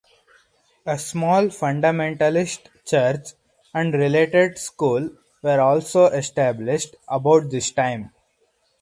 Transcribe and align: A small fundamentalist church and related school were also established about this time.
A 0.87 0.97
small 0.97 1.43
fundamentalist 1.49 2.69
church 2.87 3.33
and 3.71 3.93
related 3.93 4.57
school 4.57 5.11
were 5.43 5.61
also 5.61 6.05
established 6.07 6.95
about 7.07 7.51
this 7.51 7.69
time. 7.69 8.09